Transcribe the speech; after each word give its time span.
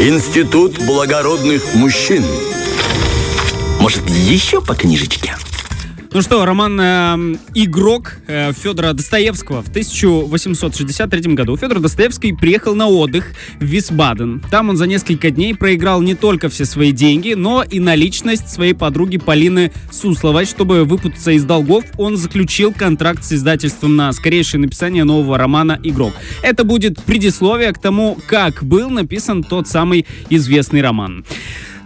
Институт 0.00 0.78
благородных 0.78 1.74
мужчин. 1.74 2.24
Может, 3.80 4.08
еще 4.08 4.62
по 4.62 4.74
книжечке? 4.74 5.36
Ну 6.12 6.22
что, 6.22 6.44
роман 6.44 6.80
э, 6.80 7.36
«Игрок» 7.54 8.16
э, 8.26 8.52
Федора 8.52 8.94
Достоевского 8.94 9.62
в 9.62 9.68
1863 9.68 11.34
году. 11.34 11.56
Федор 11.56 11.78
Достоевский 11.78 12.32
приехал 12.32 12.74
на 12.74 12.88
отдых 12.88 13.26
в 13.60 13.64
Висбаден. 13.64 14.42
Там 14.50 14.70
он 14.70 14.76
за 14.76 14.88
несколько 14.88 15.30
дней 15.30 15.54
проиграл 15.54 16.02
не 16.02 16.16
только 16.16 16.48
все 16.48 16.64
свои 16.64 16.90
деньги, 16.90 17.34
но 17.34 17.62
и 17.62 17.78
наличность 17.78 18.48
своей 18.48 18.74
подруги 18.74 19.18
Полины 19.18 19.70
Сусловой. 19.92 20.46
Чтобы 20.46 20.82
выпутаться 20.82 21.30
из 21.30 21.44
долгов, 21.44 21.84
он 21.96 22.16
заключил 22.16 22.72
контракт 22.72 23.22
с 23.22 23.32
издательством 23.32 23.94
на 23.94 24.12
скорейшее 24.12 24.60
написание 24.60 25.04
нового 25.04 25.38
романа 25.38 25.78
«Игрок». 25.80 26.12
Это 26.42 26.64
будет 26.64 27.00
предисловие 27.04 27.72
к 27.72 27.78
тому, 27.78 28.18
как 28.26 28.64
был 28.64 28.90
написан 28.90 29.44
тот 29.44 29.68
самый 29.68 30.06
известный 30.28 30.82
роман. 30.82 31.24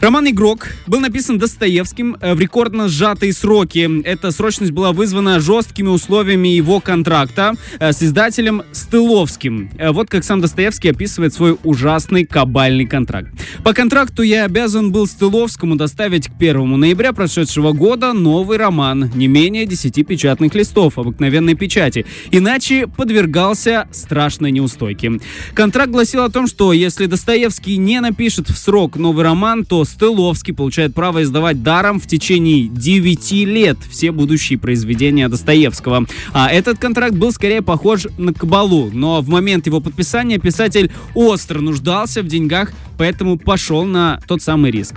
Роман 0.05 0.29
«Игрок» 0.29 0.69
был 0.87 1.01
написан 1.01 1.39
Достоевским 1.39 2.19
э, 2.21 2.35
в 2.35 2.41
рекордно 2.41 2.89
сжатые 2.89 3.33
сроки. 3.33 4.03
Эта 4.05 4.33
срочность 4.33 4.71
была 4.71 4.93
вызвана 4.93 5.41
жесткими 5.41 5.89
условиями 5.89 6.49
его 6.49 6.81
контракта 6.81 7.55
э, 7.79 7.91
с 7.91 8.03
издателем 8.03 8.65
Стыловским. 8.73 9.71
Э, 9.79 9.93
вот 9.93 10.11
как 10.11 10.23
сам 10.23 10.43
Достоевский 10.43 10.91
описывает 10.91 11.33
свой 11.33 11.57
ужасный 11.65 12.27
кабальный 12.27 12.85
контракт. 12.85 13.29
По 13.65 13.73
контракту 13.73 14.21
я 14.21 14.45
обязан 14.45 14.93
был 14.93 15.07
Стыловскому 15.07 15.77
доставить 15.77 16.29
к 16.29 16.33
1 16.39 16.79
ноября 16.79 17.15
прошедшего 17.15 17.73
года 17.73 18.13
новый 18.13 18.59
роман, 18.59 19.11
не 19.15 19.27
менее 19.27 19.65
10 19.65 20.07
печатных 20.07 20.55
листов 20.55 20.99
обыкновенной 20.99 21.55
печати, 21.55 22.05
иначе 22.31 22.89
подвергался 22.89 23.89
страшной 23.91 24.53
неустойке. 24.53 25.13
Контракт 25.55 25.91
гласил 25.91 26.25
о 26.25 26.29
том, 26.29 26.47
что 26.47 26.75
если 26.75 27.07
Достоевский 27.07 27.79
не 27.79 28.03
напишет 28.03 28.51
в 28.51 28.59
срок 28.59 28.97
новый 28.97 29.25
роман, 29.25 29.65
то 29.65 29.83
Стыловский 29.95 30.53
получает 30.53 30.93
право 30.93 31.23
издавать 31.23 31.63
даром 31.63 32.01
в 32.01 32.09
течение 32.09 32.67
9 32.67 33.33
лет 33.47 33.79
все 33.89 34.11
будущие 34.11 34.59
произведения 34.59 35.29
Достоевского. 35.29 36.07
А 36.33 36.51
этот 36.51 36.79
контракт 36.79 37.15
был 37.15 37.31
скорее 37.31 37.63
похож 37.63 38.09
на 38.19 38.35
кабалу, 38.35 38.91
но 38.93 39.21
в 39.21 39.29
момент 39.29 39.67
его 39.67 39.81
подписания 39.81 40.39
писатель 40.39 40.91
остро 41.15 41.61
нуждался 41.61 42.23
в 42.23 42.27
деньгах, 42.27 42.73
поэтому 42.99 43.39
пошел 43.39 43.85
на 43.85 44.21
тот 44.27 44.43
самый 44.43 44.73
риск. 44.73 44.97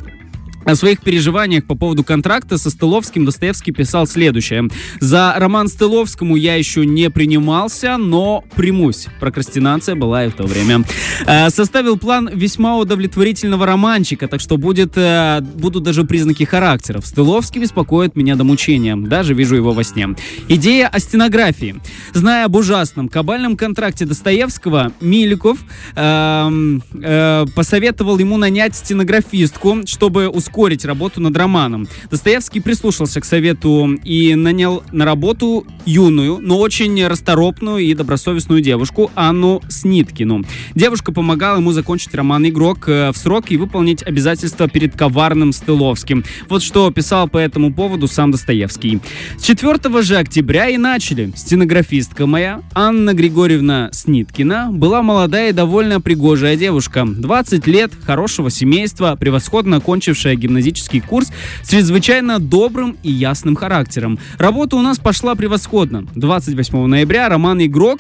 О 0.68 0.76
своих 0.76 1.00
переживаниях 1.00 1.64
по 1.64 1.76
поводу 1.76 2.04
контракта 2.04 2.58
со 2.58 2.70
Стыловским 2.70 3.24
Достоевский 3.24 3.72
писал 3.72 4.06
следующее. 4.06 4.68
«За 5.00 5.34
роман 5.38 5.70
Стыловскому 5.70 6.36
я 6.36 6.56
еще 6.56 6.86
не 6.86 7.10
принимался, 7.10 7.96
но 7.96 8.44
примусь». 8.54 9.08
Прокрастинация 9.22 9.96
была 9.96 10.26
и 10.26 10.30
в 10.30 10.34
то 10.34 10.44
время. 10.44 10.84
Э, 11.26 11.50
составил 11.52 11.98
план 11.98 12.30
весьма 12.34 12.76
удовлетворительного 12.76 13.66
романчика, 13.66 14.28
так 14.28 14.42
что 14.42 14.58
будет, 14.58 14.98
э, 14.98 15.40
будут 15.40 15.84
даже 15.84 16.04
признаки 16.04 16.44
характеров. 16.44 17.08
Стыловский 17.08 17.62
беспокоит 17.62 18.18
меня 18.18 18.36
до 18.36 18.44
мучения. 18.44 18.98
Даже 18.98 19.34
вижу 19.34 19.56
его 19.56 19.72
во 19.72 19.86
сне. 19.86 20.10
Идея 20.50 20.90
о 20.90 21.00
стенографии. 21.00 21.78
Зная 22.14 22.44
об 22.44 22.58
ужасном 22.58 23.08
кабальном 23.08 23.56
контракте 23.56 24.06
Достоевского, 24.06 24.92
Миликов 25.00 25.60
э, 25.96 26.50
э, 26.94 27.46
посоветовал 27.56 28.18
ему 28.18 28.36
нанять 28.36 28.76
стенографистку, 28.76 29.84
чтобы 29.86 30.28
ускорить 30.28 30.57
ускорить 30.58 30.86
работу 30.86 31.22
над 31.22 31.38
романом. 31.38 31.88
Достоевский 32.10 32.62
прислушался 32.62 33.22
к 33.22 33.26
совету 33.26 33.88
и 34.04 34.34
нанял 34.34 34.84
на 34.92 35.06
работу 35.06 35.68
юную, 35.86 36.40
но 36.42 36.58
очень 36.58 37.06
расторопную 37.06 37.78
и 37.78 37.94
добросовестную 37.94 38.62
девушку 38.62 39.12
Анну 39.14 39.62
Сниткину. 39.70 40.44
Девушка 40.74 41.12
помогала 41.12 41.58
ему 41.58 41.74
закончить 41.74 42.16
роман 42.16 42.48
«Игрок» 42.48 42.90
э, 42.90 43.12
в 43.12 43.18
срок 43.18 43.52
и 43.52 43.58
выполнить 43.58 44.02
обязательства 44.02 44.68
перед 44.68 44.96
коварным 44.96 45.54
Стыловским. 45.54 46.24
Вот 46.50 46.64
что 46.64 46.90
писал 46.90 47.28
по 47.28 47.38
этому 47.38 47.72
поводу 47.72 48.08
сам 48.08 48.32
Достоевский. 48.32 49.00
С 49.38 49.44
4 49.44 50.02
же 50.02 50.18
октября 50.18 50.70
и 50.70 50.78
начали. 50.78 51.32
Стенографистка 51.36 52.26
моя, 52.26 52.64
Анна 52.74 53.14
Григорьевна 53.14 53.90
Сниткина, 53.92 54.70
была 54.72 55.04
молодая 55.04 55.50
и 55.50 55.54
довольно 55.54 56.02
пригожая 56.02 56.56
девушка. 56.56 57.06
20 57.06 57.68
лет, 57.68 57.92
хорошего 58.04 58.50
семейства, 58.50 59.16
превосходно 59.20 59.78
окончившая 59.78 60.36
гимназический 60.48 61.02
курс 61.02 61.32
с 61.64 61.70
чрезвычайно 61.70 62.40
добрым 62.40 62.98
и 63.04 63.12
ясным 63.12 63.56
характером. 63.56 64.18
Работа 64.38 64.76
у 64.78 64.82
нас 64.82 64.98
пошла 64.98 65.36
превосходно. 65.36 66.06
28 66.16 66.86
ноября 66.86 67.30
роман 67.30 67.64
«Игрок» 67.64 68.00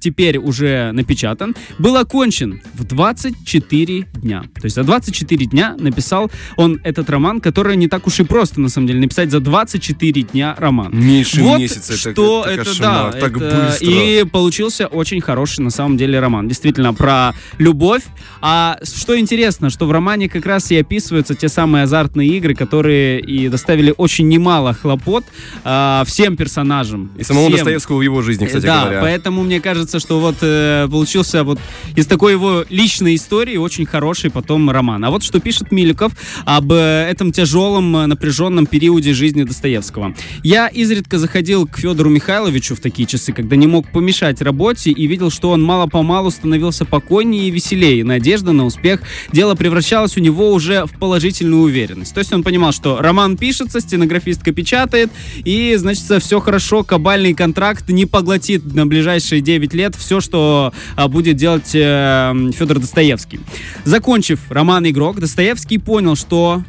теперь 0.00 0.38
уже 0.38 0.92
напечатан, 0.92 1.54
был 1.78 1.96
окончен 1.96 2.60
в 2.74 2.84
24 2.84 4.06
дня. 4.14 4.42
То 4.54 4.64
есть 4.64 4.76
за 4.76 4.84
24 4.84 5.46
дня 5.46 5.76
написал 5.78 6.30
он 6.56 6.80
этот 6.84 7.10
роман, 7.10 7.40
который 7.40 7.76
не 7.76 7.88
так 7.88 8.06
уж 8.06 8.20
и 8.20 8.24
просто, 8.24 8.60
на 8.60 8.68
самом 8.68 8.86
деле, 8.88 9.00
написать 9.00 9.30
за 9.30 9.40
24 9.40 10.22
дня 10.22 10.54
роман. 10.58 10.90
Меньше 10.92 11.42
вот 11.42 11.58
месяца. 11.58 11.96
Что 11.96 12.44
это, 12.46 12.62
это, 12.62 12.70
это 12.70 12.80
да. 12.80 13.04
кошмар, 13.10 13.20
так 13.20 13.36
это- 13.36 13.66
быстро. 13.66 13.88
И 13.88 14.24
получился 14.24 14.86
очень 14.86 15.20
хороший, 15.20 15.60
на 15.60 15.70
самом 15.70 15.96
деле, 15.96 16.20
роман. 16.20 16.48
Действительно, 16.48 16.94
про 16.94 17.34
любовь. 17.58 18.02
А 18.40 18.78
что 18.82 19.18
интересно, 19.18 19.70
что 19.70 19.86
в 19.86 19.92
романе 19.92 20.28
как 20.28 20.46
раз 20.46 20.70
и 20.70 20.76
описываются 20.76 21.34
те 21.34 21.48
самые 21.48 21.84
азартные 21.84 22.28
игры, 22.36 22.54
которые 22.54 23.20
и 23.20 23.48
доставили 23.48 23.94
очень 23.96 24.28
немало 24.28 24.74
хлопот 24.74 25.24
а, 25.64 26.04
всем 26.06 26.36
персонажам. 26.36 27.12
И 27.18 27.22
самому 27.22 27.46
Всем. 27.46 27.56
Достоевскому 27.58 27.98
в 27.98 28.02
его 28.02 28.22
жизни, 28.22 28.46
кстати 28.46 28.64
да, 28.66 28.82
говоря. 28.82 29.00
поэтому 29.00 29.42
мне 29.42 29.60
кажется, 29.60 29.85
что 29.88 30.20
вот 30.20 30.36
э, 30.42 30.88
получился 30.90 31.44
вот 31.44 31.58
из 31.94 32.06
такой 32.06 32.32
его 32.32 32.64
личной 32.68 33.14
истории 33.14 33.56
очень 33.56 33.86
хороший 33.86 34.30
потом 34.30 34.70
роман. 34.70 35.04
А 35.04 35.10
вот 35.10 35.22
что 35.22 35.40
пишет 35.40 35.72
Миликов 35.72 36.12
об 36.44 36.72
э, 36.72 37.06
этом 37.10 37.32
тяжелом, 37.32 37.96
э, 37.96 38.06
напряженном 38.06 38.66
периоде 38.66 39.14
жизни 39.14 39.44
Достоевского. 39.44 40.14
Я 40.42 40.68
изредка 40.68 41.18
заходил 41.18 41.66
к 41.66 41.78
Федору 41.78 42.10
Михайловичу 42.10 42.74
в 42.74 42.80
такие 42.80 43.06
часы, 43.06 43.32
когда 43.32 43.56
не 43.56 43.66
мог 43.66 43.90
помешать 43.90 44.42
работе 44.42 44.90
и 44.90 45.06
видел, 45.06 45.30
что 45.30 45.50
он 45.50 45.62
мало-помалу 45.62 46.30
становился 46.30 46.84
покойнее 46.84 47.48
и 47.48 47.50
веселее. 47.50 48.04
Надежда 48.04 48.52
на 48.52 48.66
успех. 48.66 49.00
Дело 49.32 49.54
превращалось 49.54 50.16
у 50.16 50.20
него 50.20 50.52
уже 50.52 50.84
в 50.86 50.98
положительную 50.98 51.62
уверенность. 51.62 52.14
То 52.14 52.20
есть 52.20 52.32
он 52.32 52.42
понимал, 52.42 52.72
что 52.72 52.98
роман 53.00 53.36
пишется, 53.36 53.80
стенографистка 53.80 54.52
печатает, 54.52 55.10
и, 55.44 55.74
значит, 55.76 56.22
все 56.22 56.40
хорошо, 56.40 56.84
кабальный 56.84 57.34
контракт 57.34 57.88
не 57.88 58.06
поглотит 58.06 58.74
на 58.74 58.86
ближайшие 58.86 59.40
9 59.40 59.74
лет 59.76 59.94
все, 59.94 60.20
что 60.20 60.72
а, 60.96 61.08
будет 61.08 61.36
делать 61.36 61.70
э, 61.74 62.50
Федор 62.52 62.78
Достоевский. 62.78 63.40
Закончив 63.84 64.40
роман 64.50 64.88
«Игрок», 64.88 65.20
Достоевский 65.20 65.78
понял, 65.78 66.16
что 66.16 66.62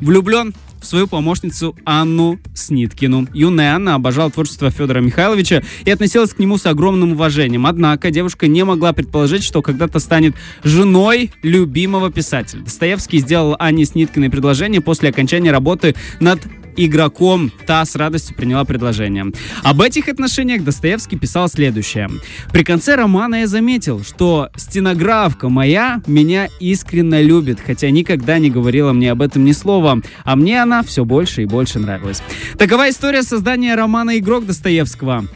влюблен 0.00 0.54
в 0.80 0.86
свою 0.86 1.06
помощницу 1.06 1.76
Анну 1.84 2.38
Сниткину. 2.54 3.28
Юная 3.34 3.74
Анна 3.74 3.94
обожала 3.94 4.30
творчество 4.30 4.70
Федора 4.70 5.00
Михайловича 5.00 5.62
и 5.84 5.90
относилась 5.90 6.32
к 6.32 6.38
нему 6.38 6.56
с 6.58 6.66
огромным 6.66 7.12
уважением. 7.12 7.66
Однако 7.66 8.10
девушка 8.10 8.46
не 8.46 8.64
могла 8.64 8.92
предположить, 8.92 9.44
что 9.44 9.62
когда-то 9.62 9.98
станет 9.98 10.34
женой 10.64 11.32
любимого 11.42 12.10
писателя. 12.10 12.62
Достоевский 12.62 13.18
сделал 13.18 13.56
Анне 13.58 13.84
Сниткиной 13.84 14.30
предложение 14.30 14.80
после 14.80 15.10
окончания 15.10 15.52
работы 15.52 15.94
над 16.18 16.40
игроком. 16.76 17.50
Та 17.66 17.84
с 17.84 17.96
радостью 17.96 18.36
приняла 18.36 18.64
предложение. 18.64 19.26
Об 19.62 19.80
этих 19.80 20.08
отношениях 20.08 20.64
Достоевский 20.64 21.16
писал 21.16 21.48
следующее. 21.48 22.08
При 22.52 22.64
конце 22.64 22.94
романа 22.94 23.36
я 23.36 23.46
заметил, 23.46 24.02
что 24.04 24.50
стенографка 24.56 25.48
моя 25.48 26.02
меня 26.06 26.48
искренне 26.60 27.22
любит, 27.22 27.60
хотя 27.64 27.90
никогда 27.90 28.38
не 28.38 28.50
говорила 28.50 28.92
мне 28.92 29.10
об 29.10 29.22
этом 29.22 29.44
ни 29.44 29.52
слова, 29.52 30.00
а 30.24 30.36
мне 30.36 30.62
она 30.62 30.82
все 30.82 31.04
больше 31.04 31.42
и 31.42 31.46
больше 31.46 31.78
нравилась. 31.78 32.22
Такова 32.58 32.88
история 32.90 33.22
создания 33.22 33.74
романа 33.74 34.18
«Игрок» 34.18 34.46
Достоевского. 34.46 35.26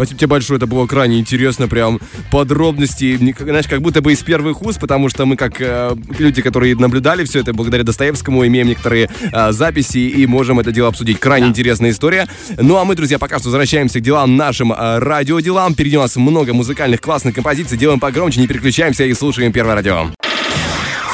Спасибо 0.00 0.18
тебе 0.18 0.26
большое, 0.28 0.56
это 0.56 0.66
было 0.66 0.86
крайне 0.86 1.18
интересно, 1.18 1.68
прям 1.68 2.00
подробности, 2.30 3.18
знаешь, 3.38 3.68
как 3.68 3.82
будто 3.82 4.00
бы 4.00 4.14
из 4.14 4.22
первых 4.22 4.62
уст, 4.62 4.80
потому 4.80 5.10
что 5.10 5.26
мы 5.26 5.36
как 5.36 5.60
э, 5.60 5.94
люди, 6.18 6.40
которые 6.40 6.74
наблюдали 6.74 7.22
все 7.24 7.40
это, 7.40 7.52
благодаря 7.52 7.84
Достоевскому 7.84 8.46
имеем 8.46 8.68
некоторые 8.68 9.10
э, 9.30 9.52
записи 9.52 9.98
и 9.98 10.26
можем 10.26 10.58
это 10.58 10.72
дело 10.72 10.88
обсудить. 10.88 11.20
Крайне 11.20 11.48
интересная 11.48 11.90
история. 11.90 12.28
Ну 12.56 12.78
а 12.78 12.86
мы, 12.86 12.94
друзья, 12.94 13.18
пока 13.18 13.40
что 13.40 13.48
возвращаемся 13.48 14.00
к 14.00 14.02
делам 14.02 14.38
нашим 14.38 14.72
э, 14.72 14.98
радиоделам. 15.00 15.74
Впереди 15.74 15.98
у 15.98 16.00
нас 16.00 16.16
много 16.16 16.54
музыкальных 16.54 17.02
классных 17.02 17.34
композиций. 17.34 17.76
Делаем 17.76 18.00
погромче, 18.00 18.40
не 18.40 18.46
переключаемся 18.46 19.04
и 19.04 19.12
слушаем 19.12 19.52
Первое 19.52 19.74
радио. 19.74 20.06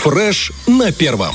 Фреш 0.04 0.52
на 0.68 0.92
первом. 0.92 1.34